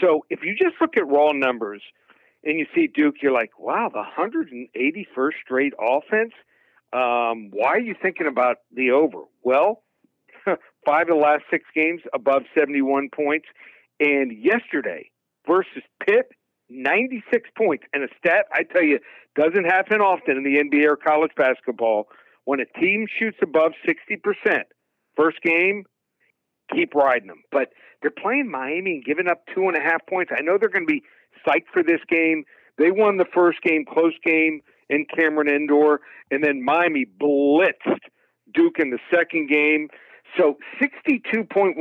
So 0.00 0.24
if 0.30 0.40
you 0.42 0.54
just 0.54 0.76
look 0.80 0.96
at 0.96 1.06
raw 1.06 1.32
numbers 1.32 1.82
and 2.44 2.58
you 2.58 2.66
see 2.74 2.86
Duke, 2.86 3.16
you're 3.22 3.32
like, 3.32 3.58
wow, 3.58 3.90
the 3.92 4.02
181st 4.18 5.32
straight 5.44 5.72
offense. 5.80 6.32
Um, 6.92 7.50
why 7.52 7.70
are 7.70 7.80
you 7.80 7.94
thinking 8.00 8.26
about 8.26 8.58
the 8.72 8.92
over? 8.92 9.22
Well, 9.42 9.82
five 10.86 11.02
of 11.02 11.08
the 11.08 11.14
last 11.14 11.42
six 11.50 11.64
games 11.74 12.02
above 12.12 12.42
71 12.56 13.08
points, 13.14 13.46
and 13.98 14.32
yesterday 14.32 15.10
versus 15.46 15.82
Pitt, 16.06 16.26
96 16.68 17.50
points. 17.56 17.84
And 17.92 18.04
a 18.04 18.08
stat 18.18 18.46
I 18.52 18.62
tell 18.62 18.82
you 18.82 19.00
doesn't 19.36 19.64
happen 19.64 20.00
often 20.00 20.36
in 20.36 20.44
the 20.44 20.58
NBA 20.58 20.86
or 20.86 20.96
college 20.96 21.32
basketball. 21.36 22.08
When 22.44 22.60
a 22.60 22.66
team 22.78 23.06
shoots 23.18 23.38
above 23.42 23.72
60%, 23.88 24.62
first 25.16 25.40
game, 25.42 25.84
keep 26.72 26.94
riding 26.94 27.28
them. 27.28 27.42
But 27.50 27.70
they're 28.04 28.10
playing 28.10 28.50
Miami 28.50 28.96
and 28.96 29.04
giving 29.04 29.28
up 29.28 29.46
two 29.54 29.66
and 29.66 29.76
a 29.76 29.80
half 29.80 30.06
points. 30.06 30.30
I 30.36 30.42
know 30.42 30.58
they're 30.60 30.68
going 30.68 30.86
to 30.86 30.92
be 30.92 31.02
psyched 31.46 31.68
for 31.72 31.82
this 31.82 32.00
game. 32.06 32.44
They 32.76 32.90
won 32.90 33.16
the 33.16 33.24
first 33.24 33.62
game, 33.62 33.86
close 33.90 34.12
game 34.22 34.60
in 34.90 35.06
Cameron 35.06 35.48
Indoor, 35.48 36.02
and 36.30 36.44
then 36.44 36.62
Miami 36.62 37.06
blitzed 37.06 38.00
Duke 38.52 38.78
in 38.78 38.90
the 38.90 38.98
second 39.10 39.48
game. 39.48 39.88
So 40.36 40.58
62.1% 40.82 41.74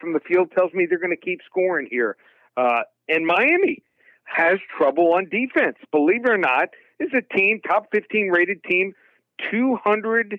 from 0.00 0.14
the 0.14 0.20
field 0.26 0.50
tells 0.50 0.72
me 0.72 0.84
they're 0.88 0.98
going 0.98 1.16
to 1.16 1.24
keep 1.24 1.38
scoring 1.46 1.86
here. 1.88 2.16
Uh, 2.56 2.80
and 3.08 3.24
Miami 3.24 3.84
has 4.24 4.58
trouble 4.76 5.12
on 5.12 5.28
defense. 5.28 5.76
Believe 5.92 6.24
it 6.24 6.30
or 6.30 6.38
not, 6.38 6.70
is 6.98 7.10
a 7.14 7.22
team, 7.36 7.60
top 7.64 7.86
15 7.92 8.30
rated 8.30 8.64
team, 8.64 8.94
232nd 9.52 10.38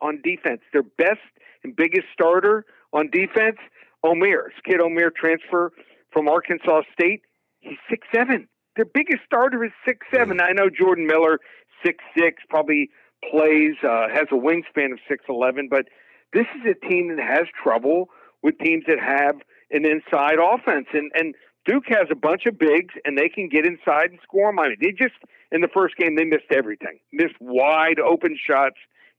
on 0.00 0.20
defense. 0.24 0.62
Their 0.72 0.82
best 0.82 1.20
and 1.62 1.76
biggest 1.76 2.06
starter 2.12 2.64
on 2.92 3.10
defense, 3.10 3.56
Omier. 4.04 4.48
Kid 4.64 4.80
Omier 4.80 5.10
transfer 5.14 5.72
from 6.12 6.28
Arkansas 6.28 6.82
State. 6.92 7.22
He's 7.60 7.78
six 7.90 8.06
seven. 8.14 8.48
Their 8.76 8.84
biggest 8.84 9.20
starter 9.24 9.64
is 9.64 9.72
six 9.86 10.06
seven. 10.12 10.40
I 10.40 10.52
know 10.52 10.68
Jordan 10.68 11.06
Miller, 11.06 11.38
six 11.84 12.02
six, 12.16 12.42
probably 12.48 12.90
plays, 13.30 13.74
uh, 13.82 14.08
has 14.12 14.26
a 14.30 14.36
wingspan 14.36 14.92
of 14.92 14.98
six 15.08 15.24
eleven, 15.28 15.68
but 15.70 15.86
this 16.32 16.46
is 16.56 16.70
a 16.70 16.86
team 16.88 17.16
that 17.16 17.24
has 17.24 17.46
trouble 17.62 18.08
with 18.42 18.58
teams 18.58 18.84
that 18.86 18.98
have 19.00 19.36
an 19.70 19.84
inside 19.86 20.38
offense. 20.38 20.86
And 20.92 21.10
and 21.14 21.34
Duke 21.64 21.84
has 21.88 22.06
a 22.10 22.14
bunch 22.14 22.46
of 22.46 22.58
bigs 22.58 22.94
and 23.04 23.18
they 23.18 23.28
can 23.28 23.48
get 23.48 23.66
inside 23.66 24.10
and 24.10 24.20
score 24.22 24.48
on 24.48 24.54
Miami. 24.54 24.76
They 24.80 24.92
just 24.92 25.14
in 25.50 25.60
the 25.60 25.68
first 25.72 25.96
game 25.96 26.16
they 26.16 26.24
missed 26.24 26.52
everything. 26.52 27.00
Missed 27.12 27.34
wide 27.40 27.98
open 27.98 28.36
shots 28.38 28.76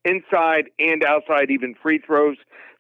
inside 0.08 0.70
and 0.80 1.04
outside, 1.04 1.52
even 1.52 1.76
free 1.82 2.00
throws. 2.00 2.38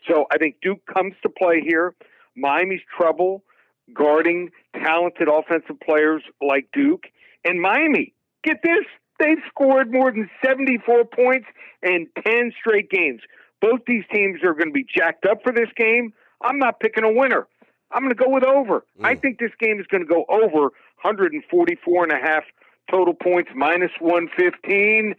So 0.07 0.25
I 0.31 0.37
think 0.37 0.55
Duke 0.61 0.85
comes 0.85 1.13
to 1.23 1.29
play 1.29 1.61
here. 1.61 1.93
Miami's 2.35 2.81
trouble 2.97 3.43
guarding 3.93 4.49
talented 4.83 5.27
offensive 5.27 5.79
players 5.79 6.23
like 6.41 6.67
Duke. 6.73 7.05
And 7.43 7.61
Miami, 7.61 8.13
get 8.43 8.57
this, 8.63 8.85
they've 9.19 9.37
scored 9.49 9.91
more 9.91 10.11
than 10.11 10.29
74 10.45 11.05
points 11.05 11.47
in 11.81 12.07
10 12.25 12.51
straight 12.59 12.89
games. 12.89 13.21
Both 13.61 13.81
these 13.87 14.03
teams 14.13 14.41
are 14.43 14.53
going 14.53 14.67
to 14.67 14.73
be 14.73 14.85
jacked 14.85 15.25
up 15.25 15.41
for 15.43 15.51
this 15.51 15.69
game. 15.75 16.13
I'm 16.41 16.59
not 16.59 16.79
picking 16.79 17.03
a 17.03 17.11
winner. 17.11 17.47
I'm 17.91 18.03
going 18.03 18.15
to 18.15 18.23
go 18.23 18.29
with 18.29 18.43
over. 18.43 18.85
I 19.01 19.15
mm. 19.15 19.21
think 19.21 19.39
this 19.39 19.51
game 19.59 19.79
is 19.79 19.87
going 19.87 20.05
to 20.05 20.07
go 20.07 20.25
over 20.29 20.71
144 21.01 22.03
and 22.03 22.11
a 22.11 22.17
half 22.17 22.43
total 22.91 23.13
points 23.13 23.49
minus 23.55 23.91
115. 23.99 25.15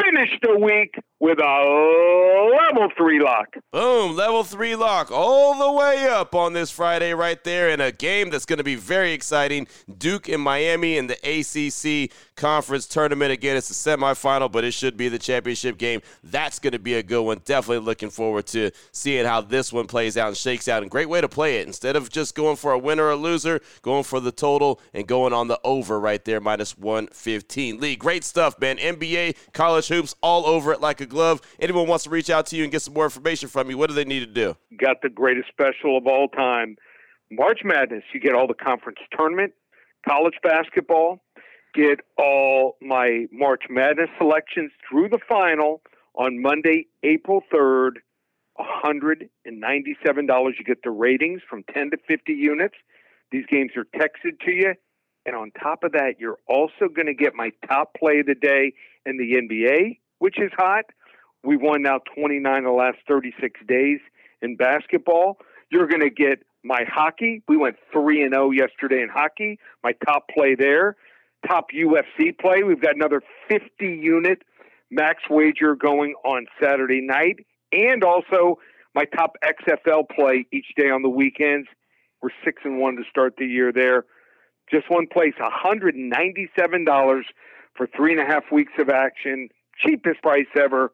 Finish 0.00 0.30
the 0.42 0.58
week 0.58 0.94
with 1.18 1.38
a 1.38 2.50
level 2.52 2.90
three 2.96 3.20
lock. 3.20 3.46
Boom, 3.72 4.14
level 4.14 4.44
three 4.44 4.76
lock 4.76 5.10
all 5.10 5.58
the 5.58 5.72
way 5.72 6.06
up 6.06 6.34
on 6.34 6.52
this 6.52 6.70
Friday 6.70 7.14
right 7.14 7.42
there 7.42 7.70
in 7.70 7.80
a 7.80 7.90
game 7.90 8.30
that's 8.30 8.44
going 8.44 8.58
to 8.58 8.64
be 8.64 8.74
very 8.74 9.12
exciting. 9.12 9.66
Duke 9.98 10.28
and 10.28 10.42
Miami 10.42 10.98
in 10.98 11.06
the 11.06 11.16
ACC 11.24 12.12
conference 12.36 12.86
tournament. 12.86 13.32
Again, 13.32 13.56
it's 13.56 13.70
a 13.70 13.72
semifinal, 13.72 14.52
but 14.52 14.64
it 14.64 14.72
should 14.72 14.96
be 14.96 15.08
the 15.08 15.18
championship 15.18 15.78
game. 15.78 16.02
That's 16.22 16.58
going 16.58 16.72
to 16.72 16.78
be 16.78 16.94
a 16.94 17.02
good 17.02 17.22
one. 17.22 17.40
Definitely 17.44 17.84
looking 17.86 18.10
forward 18.10 18.46
to 18.48 18.70
seeing 18.92 19.24
how 19.24 19.40
this 19.40 19.72
one 19.72 19.86
plays 19.86 20.18
out 20.18 20.28
and 20.28 20.36
shakes 20.36 20.68
out. 20.68 20.82
And 20.82 20.90
great 20.90 21.08
way 21.08 21.22
to 21.22 21.28
play 21.28 21.60
it. 21.60 21.66
Instead 21.66 21.96
of 21.96 22.10
just 22.10 22.34
going 22.34 22.56
for 22.56 22.72
a 22.72 22.78
winner 22.78 23.04
or 23.04 23.12
a 23.12 23.16
loser, 23.16 23.60
going 23.80 24.04
for 24.04 24.20
the 24.20 24.32
total 24.32 24.80
and 24.92 25.06
going 25.06 25.32
on 25.32 25.48
the 25.48 25.58
over 25.64 25.98
right 25.98 26.24
there, 26.24 26.40
minus 26.40 26.76
115. 26.76 27.80
Lee, 27.80 27.96
great 27.96 28.22
stuff, 28.22 28.58
man. 28.60 28.76
NBA, 28.76 29.36
college 29.52 29.88
hoops, 29.88 30.14
all 30.22 30.44
over 30.46 30.72
it 30.72 30.80
like 30.80 31.00
a 31.00 31.05
glove. 31.06 31.40
Anyone 31.60 31.86
wants 31.86 32.04
to 32.04 32.10
reach 32.10 32.30
out 32.30 32.46
to 32.46 32.56
you 32.56 32.62
and 32.62 32.72
get 32.72 32.82
some 32.82 32.94
more 32.94 33.04
information 33.04 33.48
from 33.48 33.70
you, 33.70 33.78
what 33.78 33.88
do 33.88 33.94
they 33.94 34.04
need 34.04 34.20
to 34.20 34.26
do? 34.26 34.56
Got 34.78 35.02
the 35.02 35.08
greatest 35.08 35.48
special 35.48 35.96
of 35.96 36.06
all 36.06 36.28
time. 36.28 36.76
March 37.30 37.60
Madness, 37.64 38.04
you 38.12 38.20
get 38.20 38.34
all 38.34 38.46
the 38.46 38.54
conference 38.54 38.98
tournament, 39.16 39.52
college 40.08 40.34
basketball, 40.42 41.24
get 41.74 42.00
all 42.18 42.76
my 42.80 43.26
March 43.32 43.64
Madness 43.68 44.10
selections 44.18 44.70
through 44.88 45.08
the 45.08 45.18
final 45.28 45.82
on 46.14 46.40
Monday, 46.40 46.86
April 47.02 47.42
3rd. 47.52 47.96
$197. 48.58 49.28
You 49.46 50.64
get 50.64 50.82
the 50.82 50.90
ratings 50.90 51.42
from 51.48 51.62
10 51.74 51.90
to 51.90 51.98
50 52.08 52.32
units. 52.32 52.74
These 53.30 53.44
games 53.50 53.72
are 53.76 53.84
texted 53.84 54.40
to 54.46 54.52
you. 54.52 54.74
And 55.26 55.34
on 55.34 55.50
top 55.60 55.82
of 55.82 55.92
that, 55.92 56.14
you're 56.18 56.38
also 56.48 56.88
going 56.94 57.06
to 57.06 57.14
get 57.14 57.34
my 57.34 57.50
top 57.68 57.94
play 57.98 58.20
of 58.20 58.26
the 58.26 58.34
day 58.34 58.72
in 59.04 59.18
the 59.18 59.34
NBA, 59.34 59.98
which 60.20 60.38
is 60.38 60.50
hot. 60.56 60.84
We've 61.46 61.60
won 61.60 61.82
now 61.82 62.00
29 62.14 62.58
of 62.58 62.64
the 62.64 62.70
last 62.70 62.98
36 63.08 63.60
days 63.68 64.00
in 64.42 64.56
basketball. 64.56 65.38
You're 65.70 65.86
going 65.86 66.02
to 66.02 66.10
get 66.10 66.40
my 66.64 66.84
hockey. 66.88 67.42
We 67.48 67.56
went 67.56 67.76
3 67.92 68.22
and 68.22 68.34
0 68.34 68.50
yesterday 68.50 69.02
in 69.02 69.08
hockey. 69.08 69.58
My 69.82 69.92
top 70.04 70.28
play 70.28 70.54
there 70.54 70.96
top 71.46 71.66
UFC 71.70 72.36
play. 72.38 72.62
We've 72.62 72.80
got 72.80 72.94
another 72.94 73.22
50 73.48 73.64
unit 73.80 74.42
max 74.90 75.22
wager 75.28 75.74
going 75.74 76.14
on 76.24 76.46
Saturday 76.62 77.00
night, 77.00 77.44
and 77.72 78.04
also 78.04 78.58
my 78.94 79.04
top 79.04 79.36
XFL 79.42 80.08
play 80.08 80.46
each 80.52 80.66
day 80.76 80.90
on 80.90 81.02
the 81.02 81.08
weekends. 81.08 81.68
We're 82.22 82.30
six 82.44 82.62
and 82.64 82.78
one 82.78 82.96
to 82.96 83.02
start 83.08 83.34
the 83.38 83.46
year 83.46 83.72
there. 83.72 84.04
Just 84.70 84.90
one 84.90 85.06
place, 85.06 85.34
$197 85.40 87.22
for 87.76 87.86
three 87.94 88.12
and 88.12 88.20
a 88.20 88.24
half 88.24 88.44
weeks 88.50 88.72
of 88.78 88.88
action. 88.88 89.48
Cheapest 89.78 90.22
price 90.22 90.46
ever. 90.58 90.92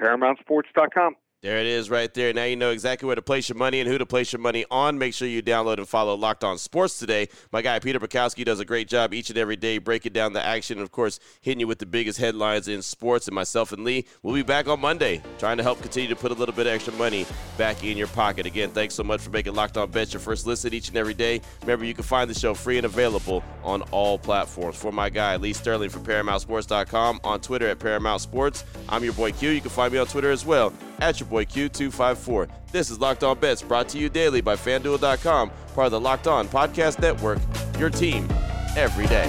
ParamountSports.com. 0.00 1.14
There 1.42 1.56
it 1.56 1.66
is 1.66 1.88
right 1.88 2.12
there. 2.12 2.34
Now 2.34 2.44
you 2.44 2.54
know 2.54 2.70
exactly 2.70 3.06
where 3.06 3.16
to 3.16 3.22
place 3.22 3.48
your 3.48 3.56
money 3.56 3.80
and 3.80 3.88
who 3.88 3.96
to 3.96 4.04
place 4.04 4.30
your 4.30 4.40
money 4.40 4.66
on. 4.70 4.98
Make 4.98 5.14
sure 5.14 5.26
you 5.26 5.42
download 5.42 5.78
and 5.78 5.88
follow 5.88 6.14
Locked 6.14 6.44
On 6.44 6.58
Sports 6.58 6.98
today. 6.98 7.30
My 7.50 7.62
guy 7.62 7.78
Peter 7.78 7.98
Bukowski 7.98 8.44
does 8.44 8.60
a 8.60 8.64
great 8.66 8.88
job 8.88 9.14
each 9.14 9.30
and 9.30 9.38
every 9.38 9.56
day 9.56 9.78
breaking 9.78 10.12
down 10.12 10.34
the 10.34 10.44
action 10.44 10.76
and, 10.76 10.82
of 10.82 10.90
course, 10.90 11.18
hitting 11.40 11.60
you 11.60 11.66
with 11.66 11.78
the 11.78 11.86
biggest 11.86 12.18
headlines 12.18 12.68
in 12.68 12.82
sports. 12.82 13.26
And 13.26 13.34
myself 13.34 13.72
and 13.72 13.84
Lee 13.84 14.04
will 14.22 14.34
be 14.34 14.42
back 14.42 14.68
on 14.68 14.80
Monday 14.80 15.22
trying 15.38 15.56
to 15.56 15.62
help 15.62 15.80
continue 15.80 16.10
to 16.10 16.16
put 16.16 16.30
a 16.30 16.34
little 16.34 16.54
bit 16.54 16.66
of 16.66 16.74
extra 16.74 16.92
money 16.92 17.24
back 17.56 17.82
in 17.82 17.96
your 17.96 18.08
pocket. 18.08 18.44
Again, 18.44 18.68
thanks 18.68 18.94
so 18.94 19.02
much 19.02 19.22
for 19.22 19.30
making 19.30 19.54
Locked 19.54 19.78
On 19.78 19.90
Bets 19.90 20.12
your 20.12 20.20
first 20.20 20.46
listen 20.46 20.74
each 20.74 20.88
and 20.88 20.98
every 20.98 21.14
day. 21.14 21.40
Remember, 21.62 21.86
you 21.86 21.94
can 21.94 22.04
find 22.04 22.28
the 22.28 22.38
show 22.38 22.52
free 22.52 22.76
and 22.76 22.84
available 22.84 23.42
on 23.64 23.80
all 23.92 24.18
platforms. 24.18 24.76
For 24.76 24.92
my 24.92 25.08
guy 25.08 25.36
Lee 25.36 25.54
Sterling 25.54 25.88
from 25.88 26.04
ParamountSports.com 26.04 27.20
on 27.24 27.40
Twitter 27.40 27.66
at 27.66 27.78
Paramount 27.78 28.20
Sports. 28.20 28.62
I'm 28.90 29.02
your 29.02 29.14
boy 29.14 29.32
Q. 29.32 29.48
You 29.48 29.62
can 29.62 29.70
find 29.70 29.90
me 29.90 29.98
on 29.98 30.06
Twitter 30.06 30.30
as 30.30 30.44
well 30.44 30.74
at 31.00 31.20
your 31.20 31.28
boy 31.28 31.44
Q254. 31.44 32.48
This 32.72 32.90
is 32.90 33.00
Locked 33.00 33.24
On 33.24 33.38
Bets 33.38 33.62
brought 33.62 33.88
to 33.90 33.98
you 33.98 34.08
daily 34.08 34.40
by 34.40 34.56
FanDuel.com, 34.56 35.50
part 35.74 35.86
of 35.86 35.92
the 35.92 36.00
Locked 36.00 36.26
On 36.26 36.46
Podcast 36.48 37.00
Network, 37.00 37.38
your 37.78 37.90
team 37.90 38.28
every 38.76 39.06
day. 39.06 39.28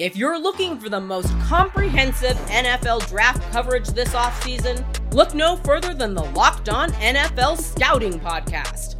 If 0.00 0.16
you're 0.16 0.40
looking 0.40 0.78
for 0.78 0.88
the 0.88 0.98
most 0.98 1.28
comprehensive 1.40 2.34
NFL 2.48 3.06
draft 3.10 3.42
coverage 3.52 3.88
this 3.88 4.14
offseason, 4.14 4.82
look 5.12 5.34
no 5.34 5.56
further 5.56 5.92
than 5.92 6.14
the 6.14 6.24
Locked 6.24 6.70
On 6.70 6.90
NFL 6.92 7.58
Scouting 7.58 8.18
Podcast. 8.18 8.99